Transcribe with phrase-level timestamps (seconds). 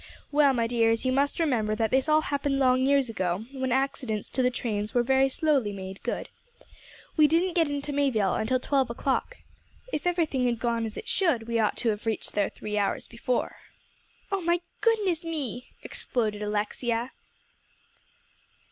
[0.31, 4.29] Well, my dears, you must remember that this all happened long years ago, when accidents
[4.31, 6.27] to the trains were very slowly made good.
[7.17, 9.37] We didn't get into Mayville until twelve o'clock.
[9.93, 13.07] If everything had gone as it should, we ought to have reached there three hours
[13.07, 13.57] before."
[14.31, 17.11] "Oh my goodness me!" exploded Alexia.